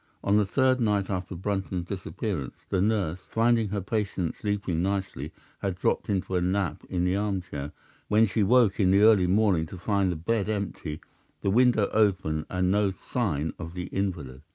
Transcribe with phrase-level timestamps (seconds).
[0.23, 5.75] On the third night after Brunton's disappearance, the nurse, finding her patient sleeping nicely, had
[5.75, 7.71] dropped into a nap in the armchair,
[8.07, 11.01] when she woke in the early morning to find the bed empty,
[11.41, 14.41] the window open, and no signs of the invalid.